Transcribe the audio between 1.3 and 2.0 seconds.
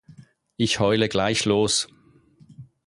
los.